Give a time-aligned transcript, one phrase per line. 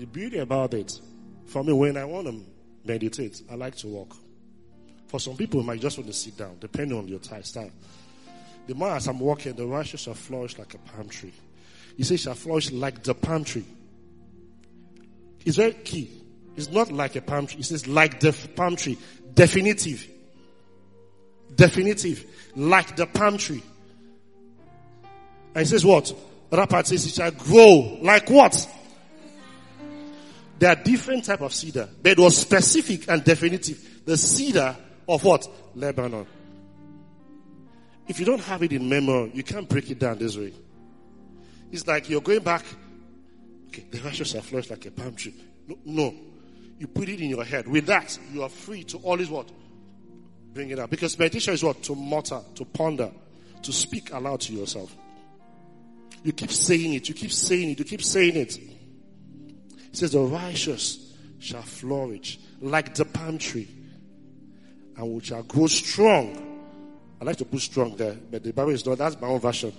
[0.00, 0.98] The beauty about it,
[1.44, 2.42] for me, when I want to
[2.86, 4.16] meditate, I like to walk.
[5.08, 7.70] For some people, might just want to sit down, depending on your type style.
[8.66, 11.34] The more as I'm walking, the righteous shall flourish like a palm tree.
[11.98, 13.66] He says, shall flourish like the palm tree.
[15.44, 16.10] It's very key.
[16.56, 17.58] It's not like a palm tree.
[17.58, 18.96] He says, like the palm tree.
[19.34, 20.08] Definitive.
[21.54, 22.24] Definitive.
[22.56, 23.62] Like the palm tree.
[25.54, 26.10] And he says what?
[26.50, 27.98] Part says it shall grow.
[28.00, 28.66] Like what?
[30.60, 34.02] There are different type of cedar, but it was specific and definitive.
[34.04, 34.76] The cedar
[35.08, 35.48] of what?
[35.74, 36.26] Lebanon.
[38.06, 40.52] If you don't have it in memory, you can't break it down this way.
[41.72, 42.66] It's like you're going back.
[43.68, 45.34] Okay, the righteous are flourish like a palm tree.
[45.66, 46.14] No, no,
[46.78, 47.66] you put it in your head.
[47.66, 49.50] With that, you are free to always what?
[50.52, 50.90] Bring it up.
[50.90, 51.82] Because meditation is what?
[51.84, 53.10] To mutter, to ponder,
[53.62, 54.94] to speak aloud to yourself.
[56.22, 58.58] You keep saying it, you keep saying it, you keep saying it.
[59.92, 63.68] Says, The righteous shall flourish like the palm tree
[65.00, 66.46] and we shall grow strong.
[67.20, 69.72] I like to put strong there, but the Bible is not, that's my own version.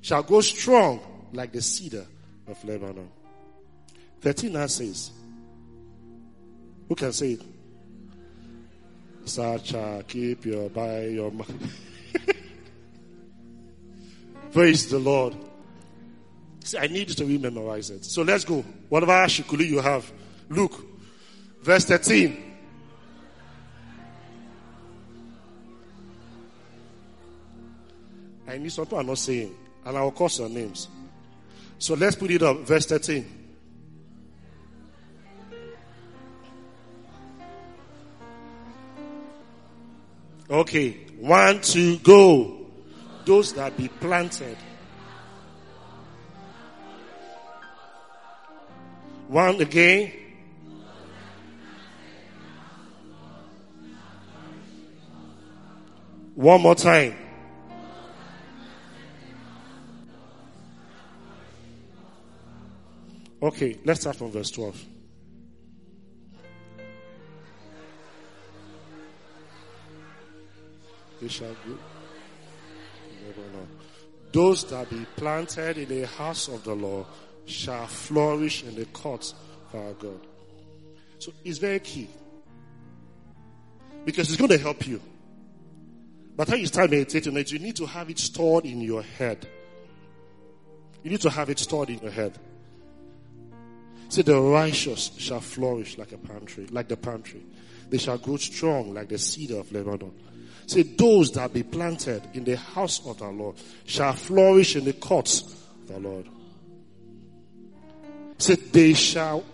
[0.00, 1.00] Shall grow strong
[1.32, 2.06] like the cedar
[2.46, 3.10] of Lebanon.
[4.20, 5.10] 13 now says,
[6.88, 7.42] Who can say it?
[9.24, 11.70] Such a keep your by your mind.
[14.52, 15.34] Praise the Lord.
[16.68, 18.04] See, I need to rememorize it.
[18.04, 18.62] So let's go.
[18.90, 20.12] Whatever shikuli you have.
[20.50, 20.78] Look.
[21.62, 22.44] Verse 13.
[28.46, 29.54] I need some people are not saying,
[29.86, 30.88] and I will call some names.
[31.78, 32.58] So let's put it up.
[32.58, 33.24] Verse 13.
[40.50, 42.66] Okay, one, two, go.
[43.24, 44.58] Those that be planted.
[49.28, 50.12] One again.
[56.34, 57.14] One more time.
[63.42, 64.84] Okay, let's start from verse 12.
[71.20, 71.78] They shall go.
[74.32, 77.06] Those that be planted in the house of the Lord
[77.48, 79.34] shall flourish in the courts
[79.72, 80.20] of our God.
[81.18, 82.08] So it's very key.
[84.04, 85.00] Because it's going to help you.
[86.36, 89.46] But how you start meditating you need to have it stored in your head.
[91.02, 92.38] You need to have it stored in your head.
[94.08, 97.44] Say, the righteous shall flourish like a palm tree, like the palm tree.
[97.90, 100.12] They shall grow strong like the cedar of Lebanon.
[100.66, 104.92] Say, those that be planted in the house of the Lord shall flourish in the
[104.92, 106.26] courts of the Lord.
[108.38, 109.44] Say, they shall,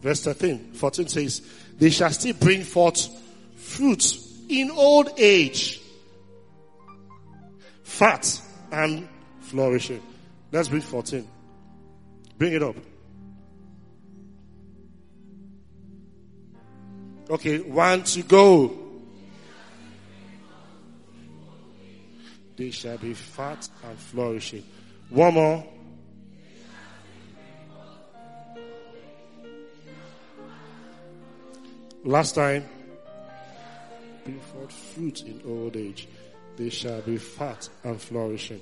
[0.00, 1.42] verse 13, 14 says,
[1.78, 3.08] they shall still bring forth
[3.56, 5.80] fruit in old age,
[7.82, 9.08] fat and
[9.40, 10.02] flourishing.
[10.52, 11.26] Let's bring 14.
[12.36, 12.76] Bring it up.
[17.30, 18.76] Okay, one to go.
[22.56, 24.64] They shall be fat and flourishing.
[25.08, 25.66] One more.
[32.04, 32.64] Last time.
[34.24, 36.08] Bring forth fruit in old age.
[36.56, 38.60] They shall be fat and flourishing.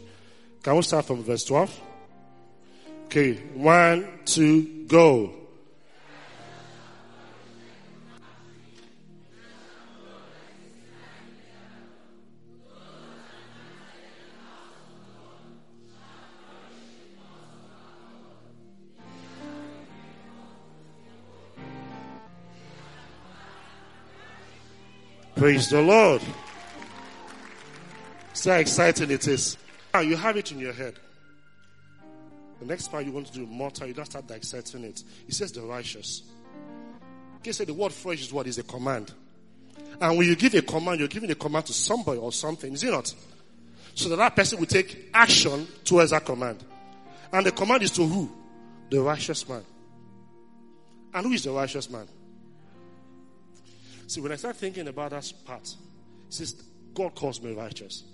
[0.63, 1.81] Can we start from verse 12?
[3.07, 5.33] Okay, one, two, go.
[25.39, 26.21] Praise the Lord.
[28.33, 29.57] See how exciting it is.
[29.95, 30.95] Now you have it in your head.
[32.59, 35.05] The next part you want to do mortar, you don't start dissecting it.
[35.27, 36.23] He says the righteous.
[37.37, 39.13] Okay, say the word fresh is what is a command.
[40.01, 42.83] And when you give a command, you're giving a command to somebody or something, is
[42.83, 43.15] it not?
[43.95, 46.65] So that that person will take action towards that command.
[47.33, 48.29] And the command is to who?
[48.91, 49.63] The righteous man.
[51.15, 52.09] And who is the righteous man?
[54.09, 55.77] See, when I start thinking about that part, it
[56.35, 56.55] says,
[56.95, 58.05] God calls me righteous.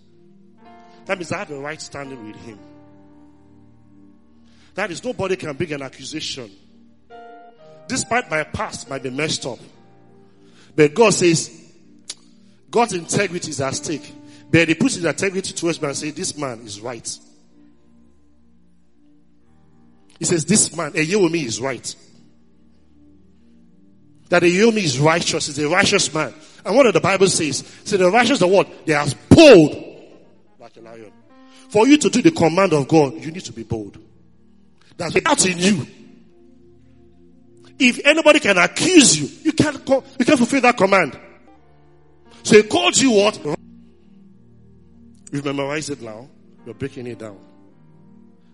[1.07, 2.59] That means I have a right standing with Him.
[4.75, 6.51] That is, nobody can bring an accusation.
[7.87, 9.61] Despite my past might be messed up.
[10.75, 11.63] But God says,
[12.69, 14.13] God's integrity is at stake.
[14.51, 17.19] But He puts His integrity towards me and says, This man is right.
[20.19, 21.95] He says, This man, Eyewunmi is right.
[24.35, 26.35] That the Yomi is righteous, is a righteous man.
[26.67, 27.59] And what the Bible says?
[27.85, 28.85] Say the righteous are what?
[28.85, 29.77] They are bold
[30.59, 31.13] like a lion.
[31.69, 33.97] For you to do the command of God, you need to be bold.
[34.97, 35.87] That's out in you.
[37.79, 41.17] If anybody can accuse you, you can't, you can't fulfill that command.
[42.43, 43.39] So he called you what?
[45.31, 46.29] You've memorized it now.
[46.67, 47.39] You're breaking it down.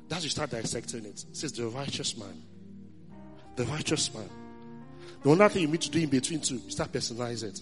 [0.09, 1.07] That's you start dissecting.
[1.07, 2.43] It says the righteous man.
[3.57, 4.29] The righteous man.
[5.23, 7.61] The only thing you need to do in between two, you start personalize it.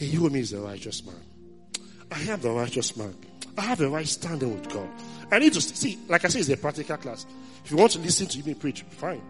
[0.00, 1.14] And you and me is the righteous man.
[2.10, 3.14] I am the righteous man.
[3.56, 4.88] I have a right standing with God.
[5.30, 7.26] I need to see, like I say, it's a practical class.
[7.64, 9.22] If you want to listen to me preach, fine.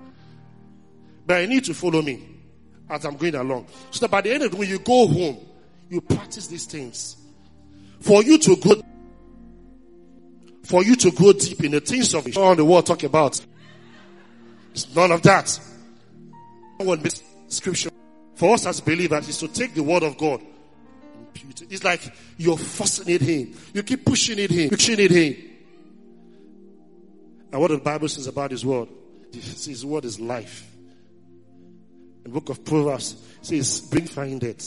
[1.27, 2.29] But I need to follow me
[2.89, 3.67] as I'm going along.
[3.91, 5.39] So that by the end of the when you go home,
[5.89, 7.17] you practice these things.
[8.01, 8.83] For you to go,
[10.65, 12.35] for you to go deep in the things of it.
[12.35, 13.41] The world talk about.
[14.73, 15.61] It's none of that.
[16.79, 17.01] One
[17.53, 17.91] scripture
[18.35, 20.43] for us as believers is to take the word of God.
[21.71, 22.01] It's like
[22.37, 23.57] you're forcing it in.
[23.73, 25.51] You keep pushing it in, pushing it in.
[27.53, 28.89] And what the Bible says about His word?
[29.33, 30.69] His word is life.
[32.23, 34.63] The book of Proverbs says, bring find it.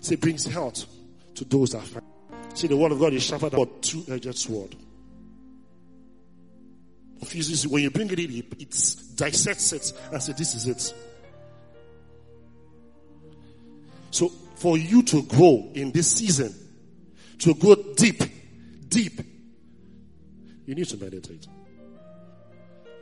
[0.00, 0.86] Say brings health
[1.36, 2.04] to those that find.
[2.54, 4.74] See, the word of God is sharper than two-edged sword.
[7.68, 8.70] When you bring it in, it
[9.16, 10.94] dissects it and say, this is it.
[14.10, 16.54] So for you to grow in this season,
[17.38, 18.22] to go deep,
[18.88, 19.20] deep,
[20.66, 21.48] you need to meditate.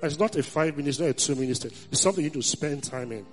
[0.02, 1.64] It's not a five minutes, not a two minutes.
[1.64, 3.26] It's something you need to spend time in.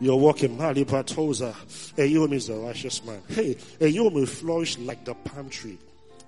[0.00, 1.54] You're walking, Malibatoza.
[1.96, 3.22] Ayom is a righteous man.
[3.28, 5.78] Hey, Ayom will flourish like the palm tree.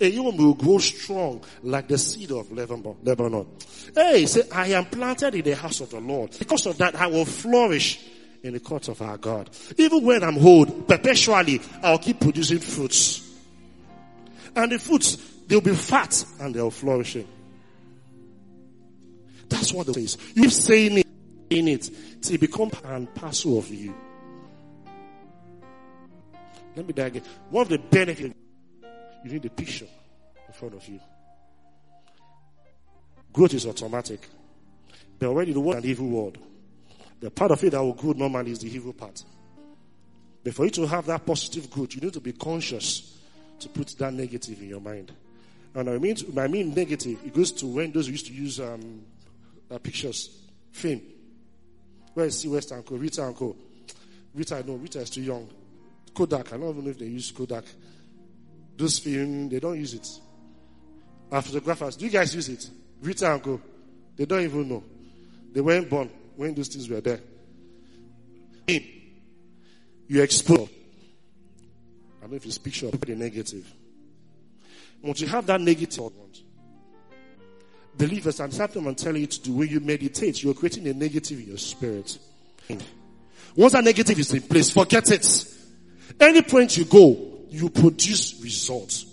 [0.00, 3.46] Eh, Ayom will grow strong like the cedar of Lebanon.
[3.94, 6.36] Hey, say, I am planted in the house of the Lord.
[6.38, 8.04] Because of that, I will flourish
[8.42, 9.50] in the court of our God.
[9.78, 13.22] Even when I'm old, perpetually, I'll keep producing fruits.
[14.54, 15.16] And the fruits,
[15.46, 17.28] they'll be fat and they'll flourishing.
[19.48, 20.18] That's what it says.
[20.34, 21.06] You keep saying it,
[21.50, 21.90] in it,
[22.20, 23.94] till it become and parcel of you.
[26.74, 27.22] Let me die again.
[27.50, 28.34] One of the benefits,
[29.24, 29.86] you need a picture
[30.46, 31.00] in front of you.
[33.32, 34.28] Growth is automatic.
[35.18, 36.38] But already the word and evil world.
[37.20, 39.22] The part of it that will grow normally is the evil part.
[40.44, 43.18] But for you to have that positive growth, you need to be conscious
[43.58, 45.12] to put that negative in your mind.
[45.74, 49.02] And I mean, I mean negative, it goes to when those used to use um,
[49.70, 50.30] uh, pictures,
[50.72, 51.02] fame.
[52.14, 53.56] Where is C West Co, Rita and Co.
[54.34, 55.48] Rita, no, Rita is too young.
[56.14, 57.64] Kodak, I don't even know if they use Kodak.
[58.76, 60.06] Those film, they don't use it.
[61.32, 62.68] Our photographers, do you guys use it?
[63.00, 63.60] Rita and go.
[64.16, 64.84] They don't even know.
[65.52, 67.20] They weren't born when those things were there.
[70.08, 70.68] You expose.
[72.18, 73.72] I don't know if it's picture or the negative.
[75.02, 76.12] Once you have that negative
[77.96, 81.40] believers and something I'm telling you to do, when you meditate, you're creating a negative
[81.40, 82.18] in your spirit.
[83.54, 85.46] Once that negative is in place, forget it.
[86.20, 89.06] Any point you go, you produce results.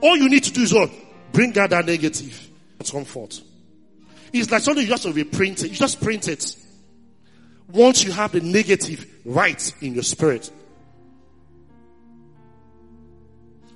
[0.00, 0.90] All you need to do is what?
[1.32, 2.48] Bring out that negative.
[2.90, 3.40] Comfort.
[4.32, 5.70] It's like something you just reprint it.
[5.70, 6.56] You just print it.
[7.68, 10.50] Once you have the negative right in your spirit.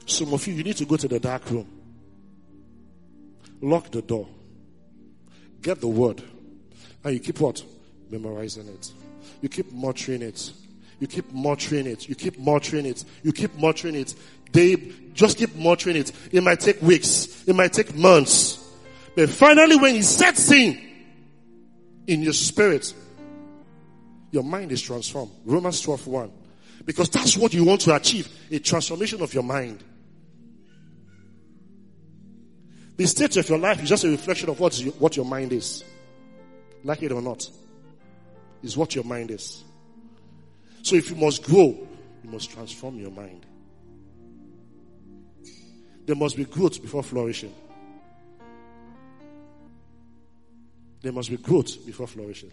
[0.06, 1.68] Some of you, you need to go to the dark room.
[3.60, 4.26] Lock the door.
[5.62, 6.22] Get the word.
[7.04, 7.62] And you keep what?
[8.10, 8.92] Memorizing it.
[9.40, 10.52] You keep muttering it.
[11.04, 12.08] You keep muttering it.
[12.08, 13.04] You keep muttering it.
[13.22, 14.14] You keep muttering it.
[14.52, 14.76] They
[15.12, 16.12] just keep muttering it.
[16.32, 17.46] It might take weeks.
[17.46, 18.66] It might take months.
[19.14, 20.80] But finally, when it sets in,
[22.06, 22.94] in your spirit,
[24.30, 25.30] your mind is transformed.
[25.44, 26.32] Romans 12 1.
[26.86, 28.26] Because that's what you want to achieve.
[28.50, 29.84] A transformation of your mind.
[32.96, 35.84] The state of your life is just a reflection of what, what your mind is.
[36.82, 37.46] Like it or not.
[38.62, 39.64] Is what your mind is.
[40.84, 41.68] So if you must grow,
[42.22, 43.46] you must transform your mind.
[46.04, 47.54] There must be growth before flourishing.
[51.00, 52.50] There must be growth before flourishing.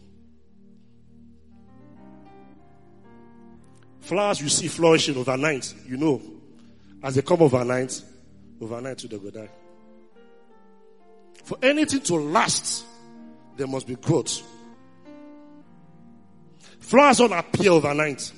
[4.00, 6.22] Flowers you see flourishing overnight, you know,
[7.04, 8.02] as they come overnight,
[8.62, 9.50] overnight to the go die.
[11.44, 12.86] For anything to last,
[13.58, 14.42] there must be growth.
[16.92, 18.34] Flowers don't appear overnight.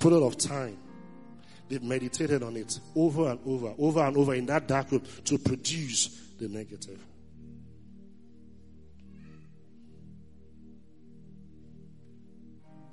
[0.00, 0.76] Period of time.
[1.68, 5.38] They've meditated on it over and over, over and over in that dark room to
[5.38, 6.08] produce
[6.40, 6.98] the negative.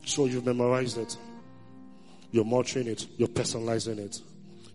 [0.05, 1.17] So you've memorized it.
[2.29, 3.07] You're mulching it.
[3.17, 4.21] You're personalizing it.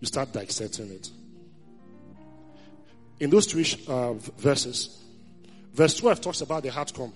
[0.01, 1.09] You start dissecting it.
[3.21, 5.05] In those three uh, verses,
[5.73, 7.13] verse 12 talks about the outcome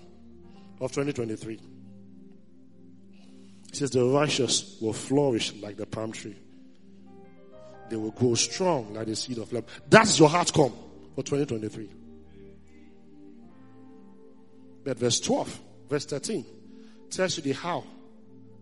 [0.80, 1.75] of 2023.
[3.76, 6.34] Says, The righteous will flourish like the palm tree.
[7.90, 9.74] They will grow strong like the cedar of Lebanon.
[9.90, 10.72] That's your outcome
[11.14, 11.90] for 2023.
[14.82, 16.46] But verse 12, verse 13
[17.10, 17.84] tells you the how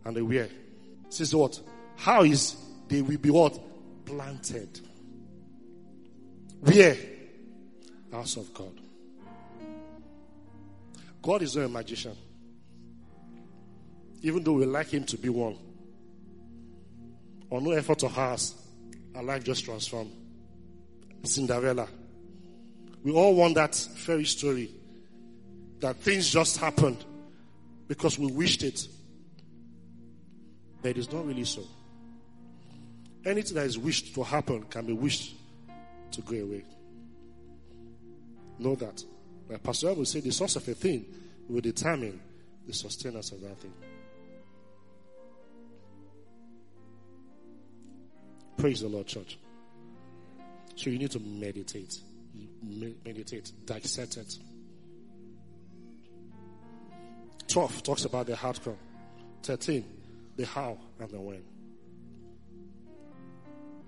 [0.04, 0.44] and the where.
[0.44, 0.50] It
[1.11, 1.61] says what?
[1.97, 2.56] How is
[2.88, 3.56] they will be what?
[4.04, 4.80] Planted.
[6.59, 6.97] Where?
[8.11, 8.80] House of God.
[11.23, 12.16] God is not a magician.
[14.25, 15.59] Even though we like him to be one.
[17.50, 18.54] On no effort of ours,
[19.14, 20.12] our life just transformed.
[21.25, 21.87] Cinderella.
[23.02, 24.71] We all want that fairy story
[25.81, 27.04] that things just happened
[27.87, 28.88] because we wished it.
[30.81, 31.62] But it is not really so.
[33.26, 35.35] Anything that is wished to happen can be wished
[36.12, 36.64] to go away.
[38.59, 39.04] Know that.
[39.50, 41.04] Like Pastor will say, the source of a thing
[41.47, 42.19] will determine
[42.66, 43.75] the sustenance of that thing.
[48.64, 49.37] Praise the Lord, church.
[50.75, 51.99] So you need to meditate.
[52.62, 54.38] Meditate, dissect it.
[57.47, 58.78] 12 talks about the outcome.
[59.42, 59.85] 13,
[60.37, 61.42] the how and the when.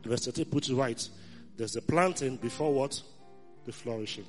[0.05, 1.09] Verse 13 puts it right.
[1.57, 3.01] There's the planting before what?
[3.65, 4.27] The flourishing.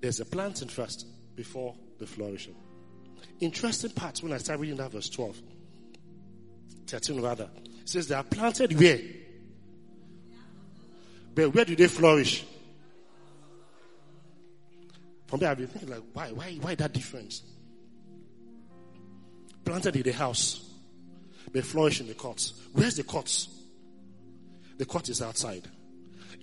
[0.00, 2.56] There's a planting first before the flourishing.
[3.42, 5.36] Interesting part when I start reading that verse 12.
[6.86, 7.50] 13 rather.
[7.64, 9.00] It says they are planted where?
[11.34, 12.44] But where do they flourish?
[15.26, 17.42] From there, I've been thinking, like, why, why, why that difference?
[19.64, 20.70] Planted in the house,
[21.50, 22.52] they flourish in the courts.
[22.72, 23.48] Where's the courts?
[24.78, 25.66] The court is outside.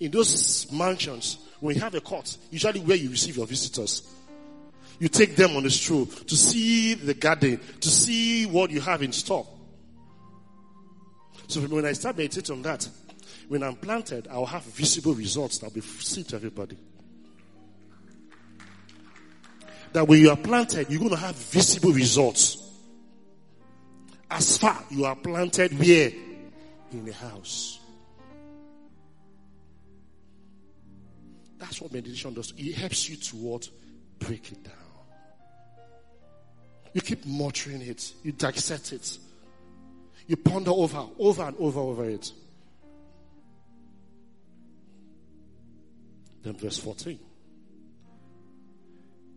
[0.00, 4.02] In those mansions, when you have a court, usually where you receive your visitors,
[5.00, 9.02] you take them on the stroll to see the garden, to see what you have
[9.02, 9.48] in store.
[11.48, 12.88] So when I start meditating on that,
[13.48, 16.76] when I'm planted, I'll have visible results that will be seen to everybody.
[19.92, 22.58] That when you are planted, you're going to have visible results.
[24.30, 26.12] As far you are planted where?
[26.92, 27.80] In the house.
[31.58, 32.52] That's what meditation does.
[32.56, 33.68] It helps you to what?
[34.18, 34.79] Break it down.
[36.92, 38.12] You keep muttering it.
[38.22, 39.18] You dissect it.
[40.26, 42.32] You ponder over, over and over over it.
[46.42, 47.18] Then verse 14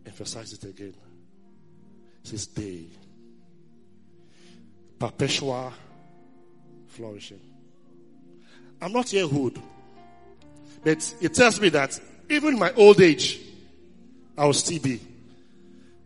[0.06, 0.94] emphasize it again.
[2.22, 2.84] It says they
[4.98, 5.72] Perpetual
[6.86, 7.40] flourishing.
[8.80, 9.60] I'm not here hood.
[10.82, 11.98] But it tells me that
[12.30, 13.40] even in my old age,
[14.38, 15.00] I will still be.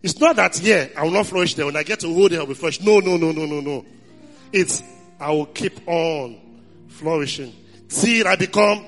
[0.03, 1.67] It's not that, yeah, I will not flourish there.
[1.67, 2.81] When I get to old age, I will flourish.
[2.81, 3.85] No, no, no, no, no, no.
[4.53, 4.83] It's,
[5.19, 6.41] I will keep on
[6.89, 7.53] flourishing
[7.89, 8.85] till I become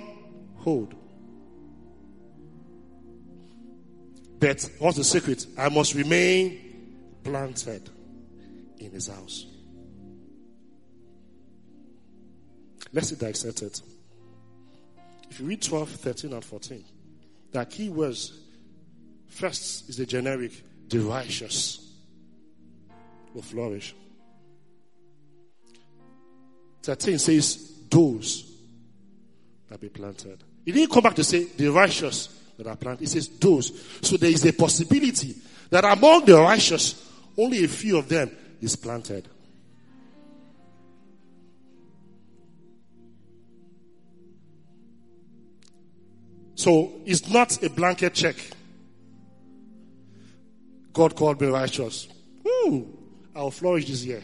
[0.64, 0.94] old.
[4.38, 5.46] But what's the secret?
[5.58, 7.90] I must remain planted
[8.78, 9.46] in his house.
[12.92, 13.82] Let's dissect it.
[15.30, 16.84] If you read 12, 13, and 14,
[17.52, 18.32] the key words
[19.28, 20.52] first is the generic,
[20.90, 21.88] the righteous
[23.32, 23.94] will flourish.
[26.82, 28.52] 13 says, those
[29.68, 30.42] that be planted.
[30.64, 32.28] He didn't come back to say the righteous
[32.58, 33.00] that are planted.
[33.00, 33.72] He says those.
[34.02, 35.34] So there is a possibility
[35.70, 38.30] that among the righteous, only a few of them
[38.60, 39.28] is planted.
[46.56, 48.36] So it's not a blanket check.
[51.00, 52.08] God called me righteous.
[52.44, 52.86] Woo,
[53.34, 54.22] I'll flourish this year.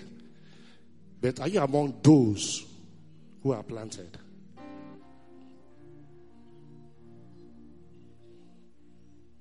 [1.22, 2.66] But are you among those
[3.42, 4.18] who are planted?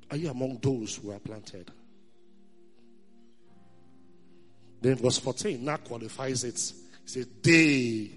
[0.09, 1.69] Are you among those who are planted?
[4.79, 6.53] Then verse 14 now qualifies it.
[7.03, 8.11] He says, They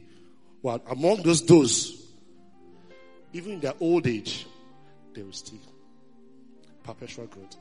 [0.63, 2.07] well among those those,
[3.33, 4.47] even in their old age,
[5.13, 5.59] they will still.
[6.85, 7.57] Perpetual growth.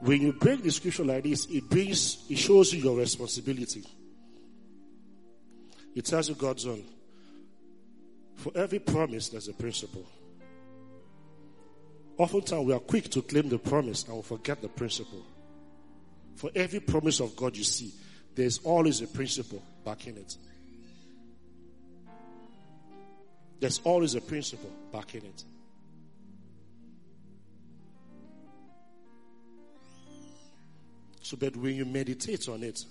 [0.00, 3.84] When you break the scripture like this, it brings, it shows you your responsibility.
[5.94, 6.84] It tells you God's own.
[8.36, 10.06] For every promise, there's a principle.
[12.18, 15.24] Oftentimes, we are quick to claim the promise and we forget the principle.
[16.34, 17.92] For every promise of God you see,
[18.34, 20.36] there's always a principle backing it.
[23.58, 25.44] There's always a principle backing it.
[31.26, 32.84] So, but when you meditate on it,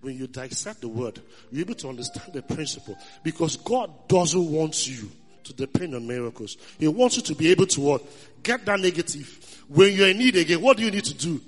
[0.00, 1.20] when you dissect the word,
[1.52, 2.98] you're able to understand the principle.
[3.22, 5.08] Because God doesn't want you
[5.44, 6.56] to depend on miracles.
[6.76, 8.02] He wants you to be able to what?
[8.42, 9.62] Get that negative.
[9.68, 11.40] When you're in need again, what do you need to do?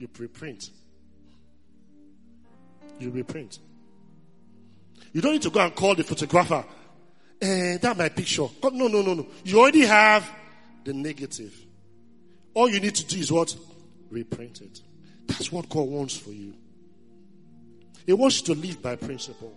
[0.00, 0.68] You preprint.
[2.98, 3.60] You reprint.
[5.12, 6.64] You don't need to go and call the photographer.
[7.40, 8.48] Eh, that my picture.
[8.64, 9.26] No, no, no, no.
[9.44, 10.28] You already have
[10.82, 11.54] the negative.
[12.52, 13.54] All you need to do is what?
[14.10, 14.80] Reprint it.
[15.26, 16.54] That's what God wants for you.
[18.06, 19.52] He wants you to live by principle.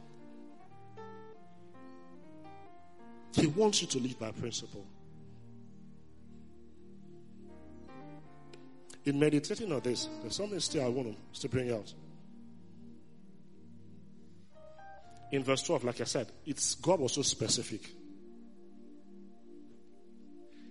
[3.34, 4.86] He wants you to live by principle.
[9.06, 11.94] In meditating on this, there's something still I want to bring out.
[15.32, 17.82] In verse 12, like I said, it's God was so specific.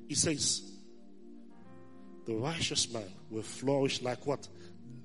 [0.08, 0.62] He says,
[2.26, 4.48] the righteous man will flourish like what?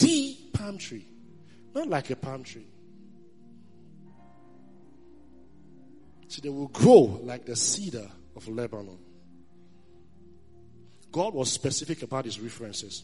[0.04, 1.06] The palm tree.
[1.74, 2.68] Not like a palm tree.
[6.28, 8.98] So they will grow like the cedar of Lebanon.
[11.12, 13.04] God was specific about his references.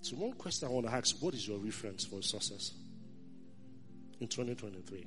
[0.00, 2.72] So, one question I want to ask what is your reference for success
[4.20, 5.06] in 2023?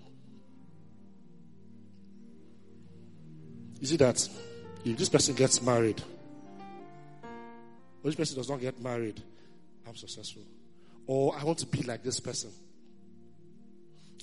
[3.82, 4.30] Is it that
[4.86, 6.02] if this person gets married,
[8.05, 9.19] or this person does not get married,
[9.88, 10.43] I'm successful?
[11.07, 12.51] Or I want to be like this person.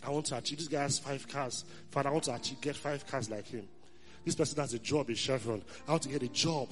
[0.06, 0.58] I want to achieve.
[0.58, 1.64] This guy has five cars.
[1.90, 3.66] Father, I want to achieve, get five cars like him.
[4.24, 5.64] This person has a job in Chevron.
[5.88, 6.68] I want to get a job.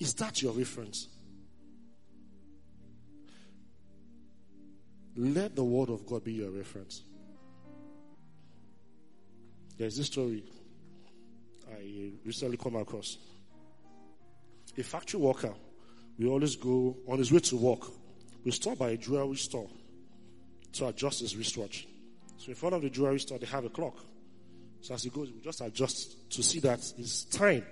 [0.00, 1.06] Is that your reference?
[5.16, 7.02] Let the word of God be your reference.
[9.78, 10.42] There's this story
[11.70, 13.18] I recently come across.
[14.76, 15.54] A factory worker,
[16.22, 17.80] we always go on his way to work.
[18.44, 19.68] We stop by a jewelry store
[20.74, 21.86] to adjust his wristwatch.
[22.38, 23.96] So in front of the jewelry store, they have a clock.
[24.80, 27.64] So as he goes, we just adjust to see that his time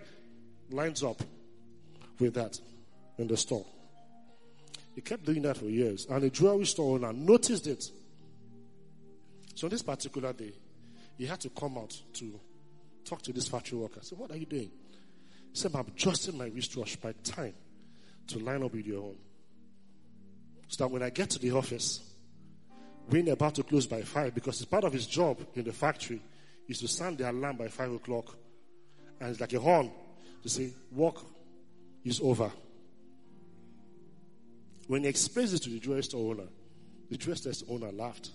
[0.71, 1.23] lines up
[2.19, 2.59] with that
[3.19, 3.65] in the store.
[4.95, 6.07] He kept doing that for years.
[6.11, 7.85] And the jewelry store owner noticed it.
[9.55, 10.53] So on this particular day,
[11.17, 12.41] he had to come out to
[13.05, 14.01] talk to this factory worker.
[14.03, 14.71] So what are you doing?
[15.53, 17.55] He said, I'm adjusting my wristwatch by time
[18.29, 19.17] to line up with your own.
[20.69, 22.01] So that when I get to the office,
[23.09, 26.23] they're about to close by five, because it's part of his job in the factory,
[26.69, 28.37] is to sound the alarm by five o'clock.
[29.19, 29.91] And it's like a horn
[30.43, 31.17] to say, work
[32.05, 32.51] is over.
[34.87, 36.49] When he explains this to the jewelry store owner,
[37.11, 38.31] the jewelry store owner laughed.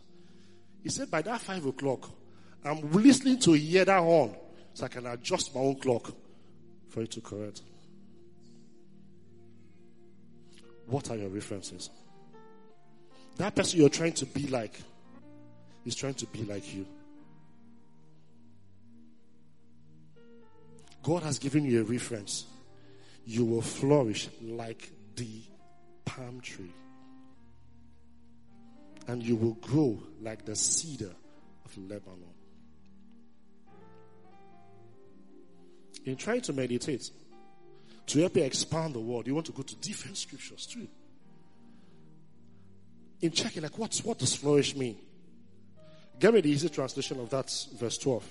[0.84, 2.10] He said, by that five o'clock,
[2.64, 4.36] I'm listening to hear that horn
[4.74, 6.12] so I can adjust my own clock
[6.90, 7.62] for it to correct.
[10.88, 11.90] What are your references?
[13.38, 14.80] That person you're trying to be like
[15.86, 16.86] is trying to be like you.
[21.04, 22.46] God has given you a reference.
[23.26, 25.42] You will flourish like the
[26.04, 26.74] palm tree.
[29.08, 31.12] And you will grow like the cedar
[31.66, 32.34] of Lebanon.
[36.06, 37.12] In trying to meditate,
[38.08, 40.88] to help you expand the word, you want to go to different scriptures too
[43.22, 44.98] in checking, like, what's, what does flourish mean?
[46.20, 48.24] Get me the easy translation of that verse 12.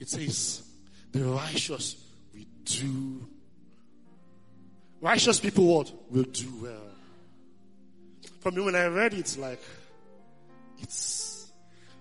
[0.00, 0.62] It says,
[1.10, 1.96] the righteous
[2.34, 3.28] will do.
[5.00, 5.92] Righteous people what?
[6.10, 6.90] Will do well.
[8.40, 9.62] For me, when I read it, it's like,
[10.80, 11.50] it's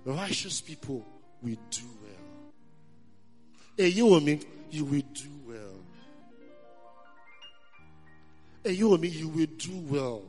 [0.06, 1.06] righteous people
[1.42, 2.52] will do well.
[3.78, 4.40] Hey, you and me,
[4.73, 5.81] you will do well.
[8.63, 10.23] and you and me, you will do well.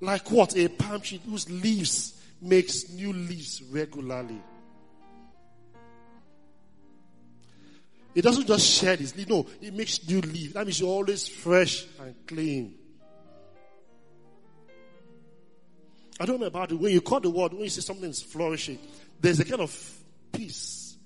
[0.00, 0.56] Like what?
[0.56, 4.40] A palm tree whose leaves makes new leaves regularly.
[8.14, 9.28] It doesn't just shed its leaf.
[9.28, 10.52] No, it makes new leaves.
[10.52, 12.76] That means you're always fresh and clean.
[16.20, 16.76] I don't know about it.
[16.76, 18.78] When you call the word, when you say something is flourishing,
[19.20, 19.98] there's a kind of
[20.32, 20.96] peace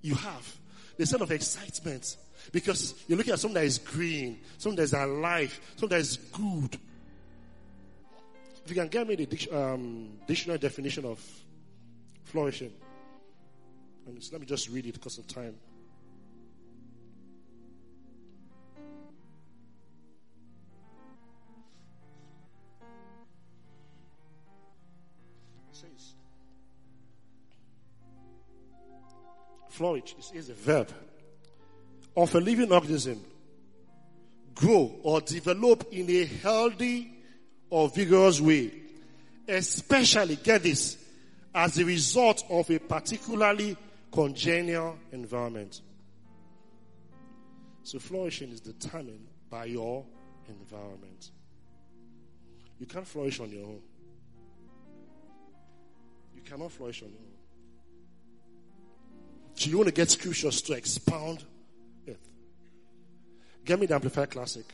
[0.00, 0.56] you have.
[1.02, 2.16] A kind of excitement.
[2.50, 6.16] Because you're looking at something that is green, something that is alive, something that is
[6.16, 6.78] good.
[8.64, 11.20] If you can get me the um, dictionary definition of
[12.24, 12.72] Flourishing.
[14.06, 15.54] Let me just read it because of time.
[29.82, 30.88] Flourish is, is a verb
[32.16, 33.20] of a living organism
[34.54, 37.12] grow or develop in a healthy
[37.68, 38.70] or vigorous way,
[39.48, 40.96] especially, get this,
[41.52, 43.76] as a result of a particularly
[44.12, 45.80] congenial environment.
[47.82, 50.04] So flourishing is determined by your
[50.48, 51.32] environment.
[52.78, 53.80] You can't flourish on your own.
[56.36, 57.31] You cannot flourish on your own.
[59.62, 61.44] So you want to get scriptures to expound
[62.04, 62.18] it.
[63.64, 64.64] Get me the Amplified Classic.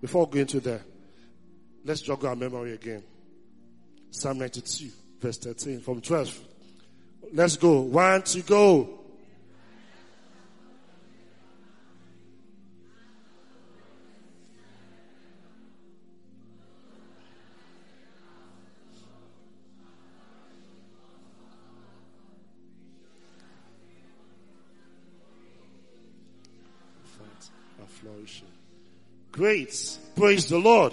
[0.00, 0.80] Before going to there,
[1.84, 3.04] let's jog our memory again.
[4.10, 6.40] Psalm 92, verse 13, from 12.
[7.32, 7.82] Let's go.
[7.82, 9.03] One to go.
[30.16, 30.92] Praise the Lord.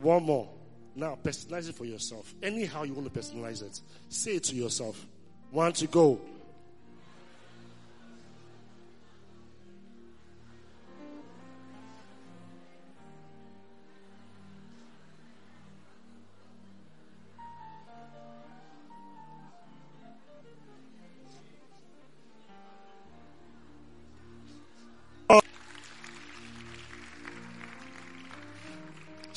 [0.00, 0.48] One more.
[0.94, 2.34] Now, personalize it for yourself.
[2.42, 5.06] Anyhow you want to personalize it, say it to yourself.
[5.50, 6.20] One to go.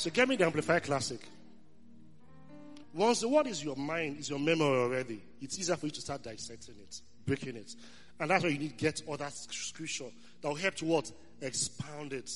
[0.02, 1.20] So get me the Amplified Classic.
[2.92, 6.00] Once the word is your mind, is your memory already, it's easier for you to
[6.00, 7.72] start dissecting it, breaking it.
[8.18, 10.06] And that's why you need to get other scripture
[10.40, 11.12] that will help to what?
[11.40, 12.28] Expound it.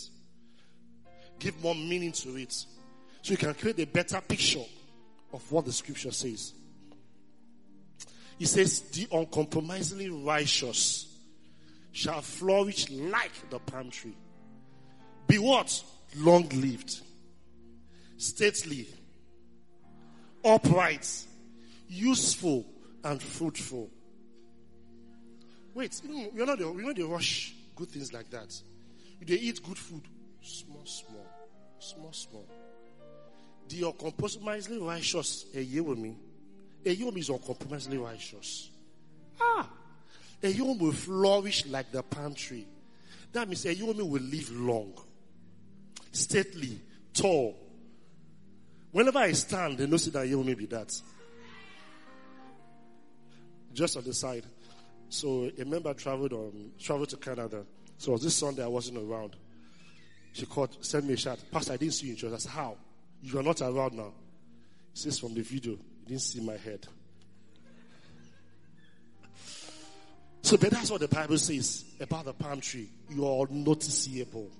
[1.40, 2.52] Give more meaning to it.
[2.52, 4.62] So you can create a better picture
[5.32, 6.52] of what the scripture says.
[8.38, 11.12] He says, the uncompromisingly righteous
[11.90, 14.16] shall flourish like the palm tree.
[15.26, 15.82] Be what?
[16.14, 17.00] Long lived.
[18.16, 18.88] Stately
[20.46, 21.06] upright,
[21.88, 22.64] useful,
[23.04, 23.90] and fruitful.
[25.74, 28.58] Wait, you know, not the, they rush good things like that.
[29.20, 30.02] They eat good food,
[30.40, 31.26] small, small,
[31.78, 32.46] small, small.
[33.68, 36.14] The uncompromisingly righteous, Eyewunmi.
[36.86, 38.70] A year is uncompromisingly righteous.
[39.40, 39.68] Ah,
[40.42, 42.66] a year will flourish like the palm tree.
[43.32, 44.92] That means a year will live long,
[46.12, 46.80] stately,
[47.12, 47.56] tall,
[48.96, 50.90] Whenever I stand, they know that you may be that.
[53.74, 54.46] Just on the side.
[55.10, 57.66] So a member traveled on traveled to Canada.
[57.98, 59.36] So this Sunday I wasn't around.
[60.32, 61.38] She called, sent me a shot.
[61.52, 62.32] Pastor, I didn't see you in church.
[62.32, 62.78] I said, How?
[63.20, 64.14] You are not around now.
[64.94, 66.86] He says from the video, you didn't see my head.
[70.40, 72.88] So, but that's what the Bible says about the palm tree.
[73.10, 74.50] You are noticeable.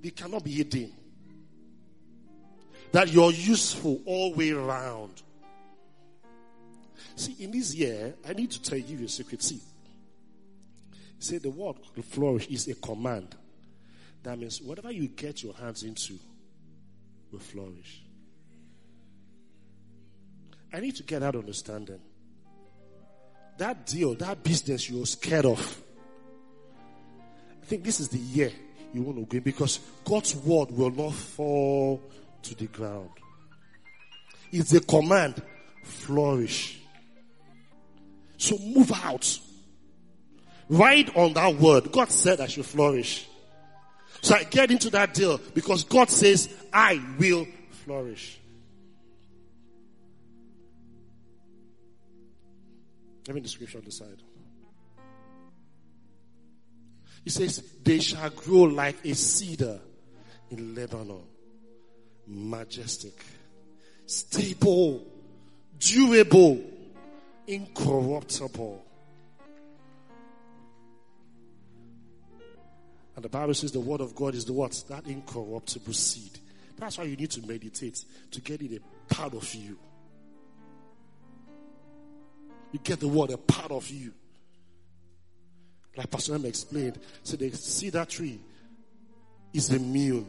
[0.00, 0.92] They cannot be hidden
[2.94, 5.10] that you're useful all way round.
[7.16, 9.42] See, in this year, I need to tell you a secret.
[9.42, 9.58] See,
[11.18, 13.34] say the word flourish is a command.
[14.22, 16.14] That means whatever you get your hands into
[17.32, 18.00] will flourish.
[20.72, 22.00] I need to get that understanding.
[23.58, 25.82] That deal, that business you're scared of.
[27.60, 28.52] I think this is the year
[28.92, 32.00] you want to go because God's word will not fall
[32.44, 33.10] to the ground.
[34.52, 35.42] It's a command.
[35.82, 36.80] Flourish.
[38.36, 39.38] So move out.
[40.68, 41.92] Ride on that word.
[41.92, 43.26] God said I should flourish.
[44.22, 47.46] So I get into that deal because God says I will
[47.84, 48.40] flourish.
[53.28, 54.22] Me the scripture on the side.
[57.24, 59.80] He says, they shall grow like a cedar
[60.50, 61.22] in Lebanon
[62.26, 63.14] majestic,
[64.06, 65.06] stable,
[65.78, 66.62] durable,
[67.46, 68.84] incorruptible.
[73.16, 74.82] And the Bible says the word of God is the what?
[74.88, 76.38] That incorruptible seed.
[76.76, 79.78] That's why you need to meditate to get it a part of you.
[82.72, 84.12] You get the word a part of you.
[85.96, 88.40] Like Pastor M explained, so see that tree
[89.52, 90.26] is immune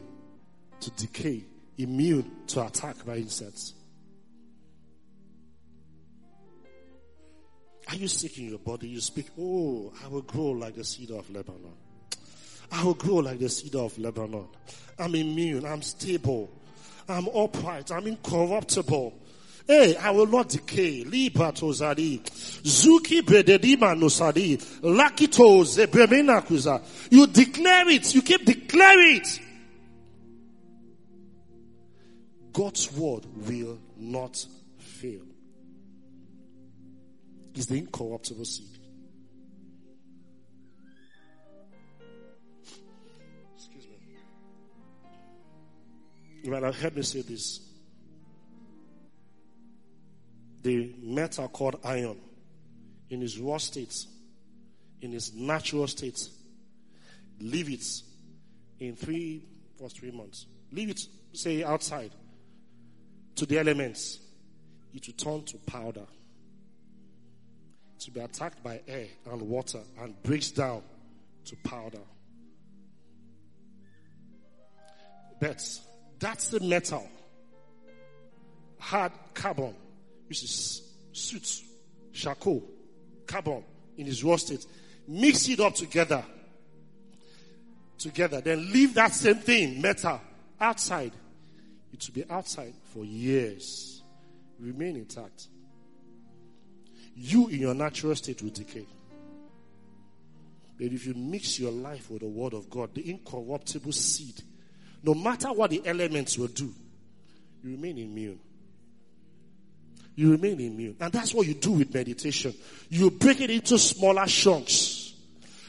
[0.79, 1.43] to decay
[1.77, 3.73] immune to attack by insects.
[7.88, 8.88] Are you sick in your body?
[8.88, 11.73] You speak, oh, I will grow like the cedar of Lebanon.
[12.71, 14.47] I will grow like the cedar of Lebanon.
[14.97, 15.65] I'm immune.
[15.65, 16.49] I'm stable.
[17.07, 17.91] I'm upright.
[17.91, 19.13] I'm incorruptible.
[19.67, 21.03] Hey, I will not decay.
[21.03, 22.21] Liba tozadi.
[22.63, 24.57] Zuki bededima nosadi.
[24.81, 26.81] Lakito zebremena kuza.
[27.11, 28.13] You declare it.
[28.15, 29.39] You keep declaring it.
[32.56, 34.46] God's word will not
[34.78, 35.24] fail.
[37.54, 38.80] It's the incorruptible seed.
[43.58, 43.98] Excuse me.
[46.44, 47.60] You might have heard me say this.
[50.62, 52.18] The metal called iron
[53.10, 54.06] in its raw state,
[55.02, 56.30] in its natural state,
[57.41, 57.86] leave it
[58.80, 59.46] in three
[59.78, 60.46] or three months.
[60.72, 61.02] Leave it,
[61.34, 62.12] say, outside
[63.36, 64.19] to the elements.
[64.93, 66.06] It will turn to powder.
[68.00, 70.82] To be attacked by air and water and breaks down
[71.45, 72.00] to powder.
[75.39, 75.63] But
[76.19, 77.08] that's the metal.
[78.80, 79.76] Hard carbon,
[80.28, 81.63] which is soot,
[82.13, 82.63] charcoal,
[83.26, 83.63] carbon
[83.98, 84.65] in its raw state.
[85.08, 86.24] Mix it up together.
[87.98, 88.41] Together.
[88.41, 90.21] Then leave that same thing, metal,
[90.60, 91.12] outside.
[91.95, 94.03] It will be outside for years.
[94.60, 95.47] Remain intact.
[97.15, 98.86] You in your natural state will decay.
[100.77, 104.41] But if you mix your life with the word of God, the incorruptible seed,
[105.03, 106.73] no matter what the elements will do,
[107.63, 108.39] you remain immune.
[110.15, 110.97] You remain immune.
[110.99, 112.53] And that's what you do with meditation.
[112.89, 115.13] You break it into smaller chunks.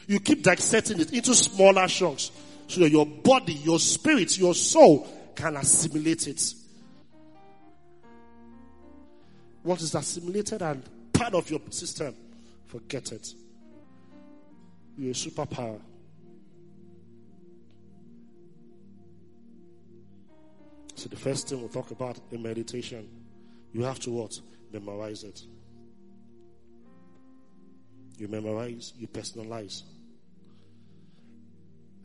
[0.07, 2.31] You keep dissecting it into smaller chunks
[2.67, 5.07] so that your body, your spirit, your soul
[5.37, 6.53] can assimilate it.
[9.61, 12.15] What is assimilated and part of your system,
[12.65, 13.33] forget it.
[14.97, 15.79] You're a superpower.
[20.95, 23.07] So the first thing we'll talk about in meditation,
[23.73, 24.39] you have to what?
[24.73, 25.43] Memorize it.
[28.17, 29.83] You memorize, you personalize.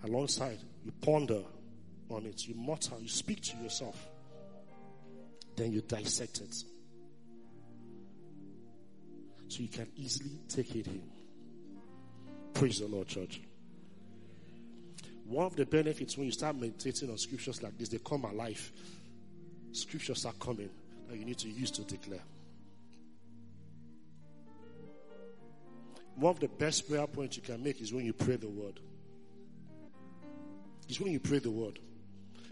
[0.04, 1.42] Alongside, you ponder
[2.12, 4.08] on it, you mutter, you speak to yourself.
[5.56, 6.54] Then you dissect it.
[9.48, 11.02] So you can easily take it in.
[12.54, 13.40] Praise the Lord, church.
[15.26, 18.72] One of the benefits when you start meditating on scriptures like this, they come alive.
[19.72, 20.70] Scriptures are coming
[21.08, 22.22] that you need to use to declare.
[26.16, 28.80] One of the best prayer points you can make is when you pray the word.
[30.88, 31.78] It's when you pray the word.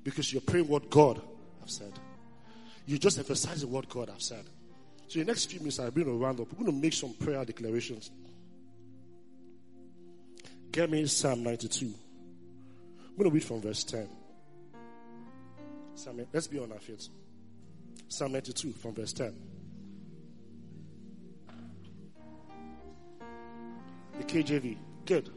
[0.02, 1.20] Because you're praying what God
[1.60, 1.92] has said.
[2.86, 4.44] You just emphasize what God has said.
[5.06, 6.52] So in the next few minutes, I'll bring a round up.
[6.52, 8.10] We're going to make some prayer declarations.
[10.72, 11.86] Get me Psalm 92.
[11.86, 14.08] I'm going to read from verse 10.
[15.94, 17.08] Psalm, let's be on our feet.
[18.08, 19.34] Psalm 92 from verse 10.
[24.18, 24.76] The KJV.
[25.06, 25.30] Good.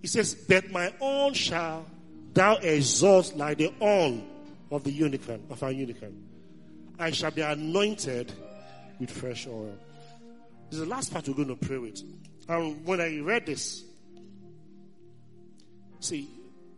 [0.00, 1.86] He says, That my own shall
[2.32, 4.24] thou exalt like the horn
[4.70, 6.22] of the unicorn, of our unicorn.
[6.98, 8.32] I shall be anointed
[8.98, 9.76] with fresh oil.
[10.70, 12.02] This is the last part we're going to pray with.
[12.48, 13.84] And when I read this,
[16.00, 16.28] see,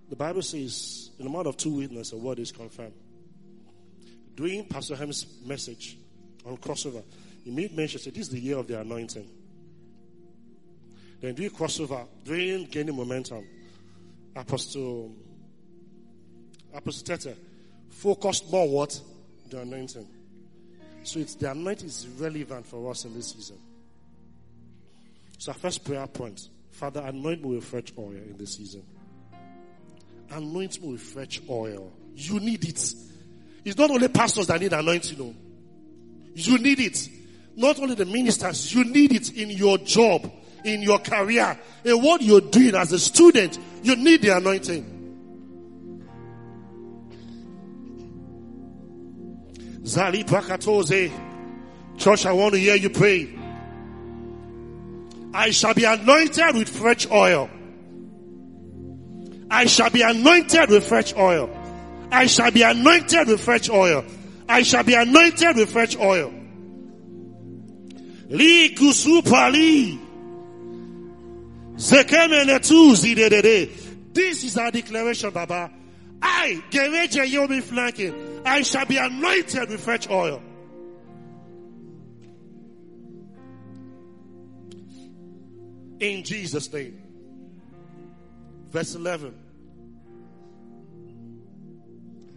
[0.09, 2.95] the Bible says, in the mouth of two witnesses, a word is confirmed.
[4.37, 5.97] During Pastor Ham's message
[6.45, 7.03] on crossover,
[7.45, 9.29] he made mention, said, This is the year of the anointing.
[11.21, 13.47] Then during crossover, during gaining momentum,
[14.35, 15.15] Apostle
[16.75, 17.37] Apostle Tete
[17.89, 19.01] focused more what?
[19.51, 20.07] The anointing.
[21.05, 23.57] So it's the anointing is relevant for us in this season.
[25.39, 28.83] So our first prayer point, Father, anoint me with fresh oil in this season.
[30.31, 31.93] Anoint me with fresh oil.
[32.17, 32.95] You need it.
[33.65, 35.35] It's not only pastors that need anointing, no.
[36.35, 37.09] You need it.
[37.57, 40.31] Not only the ministers, you need it in your job,
[40.65, 43.59] in your career, in what you're doing as a student.
[43.83, 44.94] You need the anointing.
[49.95, 51.13] Zali Pakatoze.
[51.99, 53.29] Church, I want to hear you pray.
[55.33, 57.49] I shall be anointed with fresh oil.
[59.51, 61.49] I shall be anointed with fresh oil.
[62.11, 64.05] I shall be anointed with fresh oil.
[64.49, 66.33] I shall be anointed with fresh oil.
[68.31, 70.01] Li kusupali.
[74.13, 75.71] This is our declaration, Baba.
[76.23, 78.24] I, Gereje Yomi flanking.
[78.45, 80.43] I shall be anointed with fresh oil.
[86.01, 87.01] In Jesus' name.
[88.69, 89.35] Verse 11.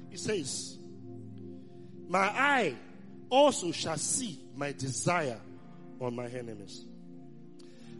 [0.09, 0.77] He says,
[2.07, 2.75] My eye
[3.29, 5.39] also shall see my desire
[5.99, 6.85] on my enemies.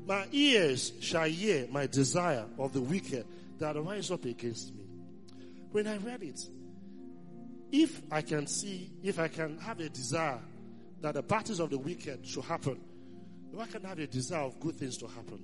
[0.06, 3.26] My ears shall hear my desire of the wicked
[3.60, 4.84] that rise up against me.
[5.72, 6.48] When I read it,
[7.72, 10.40] if I can see, if I can have a desire
[11.02, 12.80] that the parties of the wicked should happen,
[13.52, 15.42] why can have a desire of good things to happen?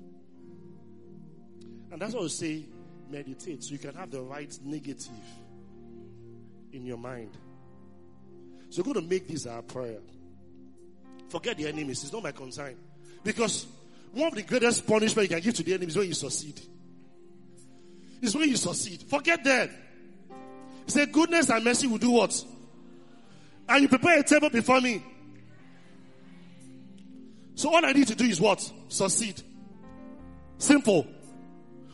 [1.91, 2.65] And that's what we say,
[3.09, 5.09] meditate, so you can have the right negative
[6.71, 7.37] in your mind.
[8.69, 9.99] So we're going to make this our prayer.
[11.29, 12.75] Forget the enemies, it's not my concern.
[13.23, 13.67] Because
[14.11, 16.59] one of the greatest punishment you can give to the enemy is when you succeed.
[18.21, 19.03] It's when you succeed.
[19.03, 19.69] Forget that.
[20.87, 22.43] Said, Goodness and mercy will do what?
[23.69, 25.03] And you prepare a table before me.
[27.55, 28.71] So all I need to do is what?
[28.89, 29.41] Succeed.
[30.57, 31.07] Simple.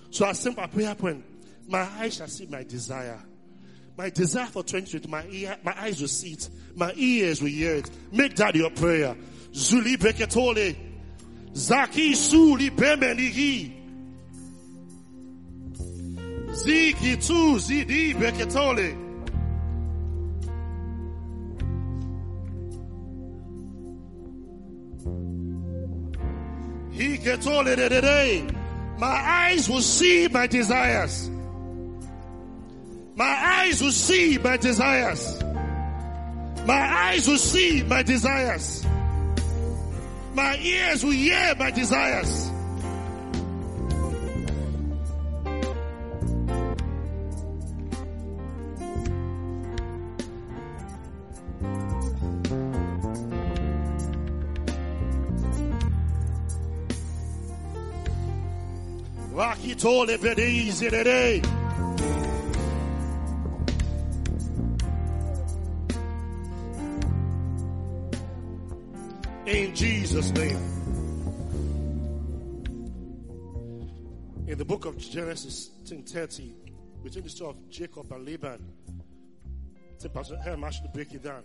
[0.10, 1.23] So a simple prayer point.
[1.67, 3.19] My eyes shall see my desire.
[3.97, 6.49] My desire for 2020, my ear, my eyes will see it.
[6.75, 7.89] My ears will hear it.
[8.12, 9.15] Make that your prayer.
[9.52, 10.75] Zuli beketole.
[11.54, 13.79] Zaki suli bemenihi.
[16.63, 18.89] Ziki tu zidi beketole.
[26.91, 28.48] He ketole de de.
[28.98, 31.30] My eyes will see my desires.
[33.15, 35.41] My eyes will see my desires.
[36.65, 36.74] My
[37.06, 38.86] eyes will see my desires.
[40.34, 42.49] My ears will hear my desires.
[59.39, 61.41] Vakitole bedeizi today.
[69.45, 70.60] In Jesus' name.
[74.45, 76.54] In the book of Genesis 30,
[77.02, 78.60] between the story of Jacob and Laban,
[80.04, 81.43] I think actually break it down.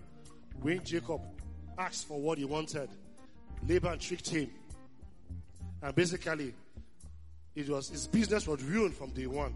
[0.60, 1.20] When Jacob
[1.78, 2.88] asked for what he wanted,
[3.68, 4.50] Laban tricked him.
[5.80, 6.54] And basically,
[7.54, 9.54] it was his business was ruined from day one.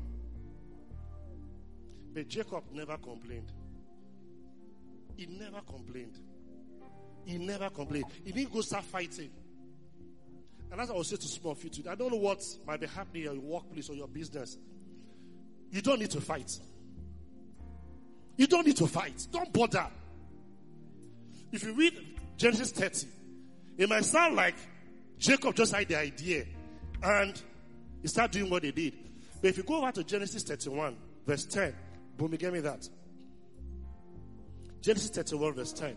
[2.14, 3.52] But Jacob never complained.
[5.16, 6.18] He never complained.
[7.24, 8.06] He never complained.
[8.24, 9.30] He didn't go start fighting.
[10.70, 12.80] And as I was saying to some of you today, I don't know what might
[12.80, 14.58] be happening in your workplace or your business.
[15.70, 16.58] You don't need to fight.
[18.36, 19.26] You don't need to fight.
[19.32, 19.86] Don't bother.
[21.50, 21.94] If you read
[22.36, 23.06] Genesis 30,
[23.78, 24.54] it might sound like
[25.18, 26.44] Jacob just had the idea
[27.02, 27.40] and
[28.02, 28.94] he started doing what he did.
[29.40, 31.74] But if you go over to Genesis 31, verse 10,
[32.16, 32.88] boom, give me that.
[34.80, 35.96] Genesis 31, verse 10.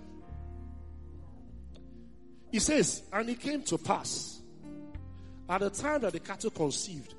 [2.52, 4.42] He says, And it came to pass
[5.50, 7.14] at the time that the cattle conceived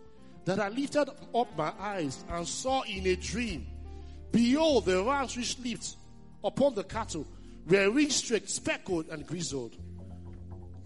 [0.44, 3.66] that I lifted up my eyes and saw in a dream,
[4.32, 5.96] behold, the rams which lived
[6.42, 7.26] upon the cattle
[7.66, 9.76] were ring streaked, speckled, and grizzled.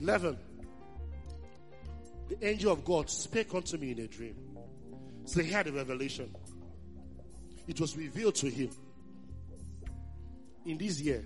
[0.01, 0.37] 11
[2.29, 4.37] the angel of God spake unto me in a dream.
[5.25, 6.35] So he had a revelation.
[7.67, 8.71] It was revealed to him.
[10.65, 11.25] In this year,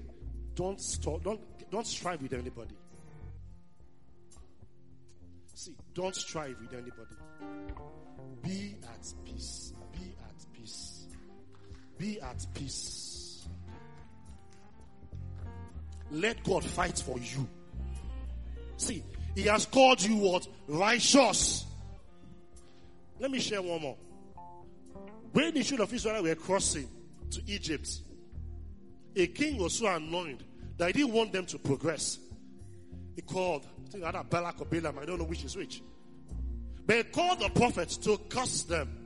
[0.55, 2.75] don't stop, don't, don't strive with anybody.
[5.55, 7.17] See, don't strive with anybody.
[8.43, 9.73] Be at peace.
[9.93, 11.07] Be at peace.
[11.99, 13.49] Be at peace.
[16.11, 17.49] Let God fight for you.
[18.77, 19.05] See,
[19.35, 20.47] he has called you what?
[20.67, 21.65] Righteous.
[23.19, 23.97] Let me share one more.
[25.33, 26.89] When the children of Israel were crossing
[27.31, 27.89] to Egypt,
[29.15, 30.43] a king was so annoyed
[30.79, 32.19] that he didn't want them to progress.
[33.15, 35.83] He called, I think either Balak or Balaam, I don't know which is which.
[36.87, 38.97] But he called the prophets to curse them.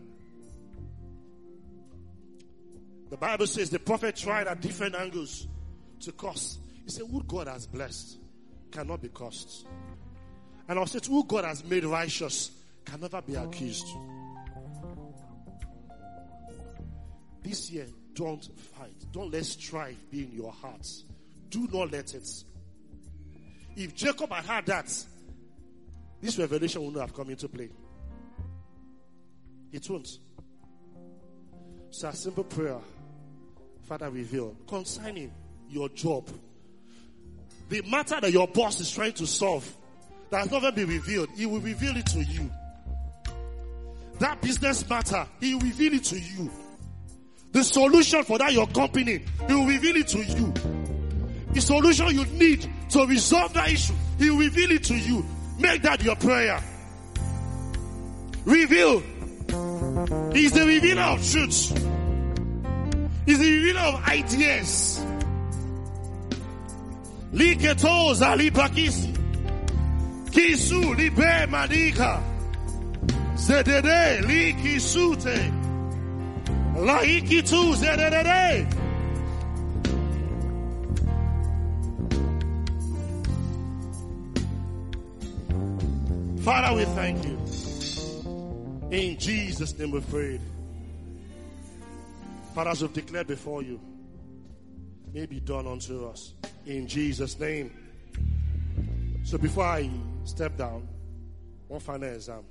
[3.11, 5.47] The Bible says the prophet tried at different angles
[6.01, 6.59] to curse.
[6.85, 8.19] He said, Who God has blessed
[8.71, 9.67] cannot be cursed.
[10.69, 12.51] And I'll say, who God has made righteous
[12.85, 13.87] can never be accused.
[17.43, 18.95] This year, don't fight.
[19.13, 21.05] Don't let strife be in your hearts.
[21.51, 22.29] Do not let it.
[23.77, 25.05] If Jacob had had that,
[26.21, 27.69] this revelation would not have come into play.
[29.73, 30.19] It won't.
[31.91, 32.79] So a simple prayer,
[33.83, 35.33] Father, reveal concerning
[35.69, 36.29] your job,
[37.69, 39.71] the matter that your boss is trying to solve
[40.35, 42.51] that has never been revealed, He will reveal it to you.
[44.19, 46.51] that business matter, He will reveal it to you.
[47.53, 50.53] The solution for that your company, He will reveal it to you.
[51.53, 55.25] The solution you need to resolve that issue, He will reveal it to you.
[55.61, 56.61] Make that your prayer.
[58.45, 59.01] Reveal.
[60.33, 61.71] He's the revealer of truth.
[63.25, 65.01] He's the revealer of ideas.
[67.33, 69.24] Liketoza libakisi.
[70.45, 72.23] Kisu libe madika.
[73.35, 75.37] Zedede likisute.
[76.77, 78.67] Laikitu zedede.
[86.45, 87.39] Father, we thank you.
[88.91, 90.43] In Jesus' name we prayed.
[92.55, 93.81] Father, as we've declared before you,
[95.15, 96.35] may be done unto us.
[96.67, 97.73] In Jesus' name.
[99.23, 99.89] So before I
[100.25, 100.89] step down,
[101.69, 102.45] one final exam.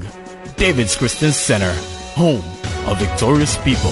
[0.56, 1.74] David's Christian Center,
[2.14, 2.44] home
[2.88, 3.90] of victorious people.